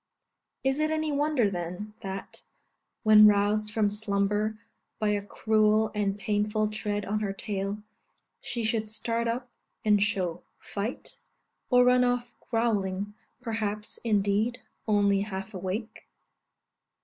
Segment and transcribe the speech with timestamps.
[0.63, 2.41] Is it any wonder, then, that,
[3.03, 4.57] when roused from slumber
[4.97, 7.83] by a cruel and painful tread on her tail,
[8.41, 9.47] she should start up
[9.85, 11.19] and show fight,
[11.69, 16.07] or run off growling perhaps, indeed, only half awake?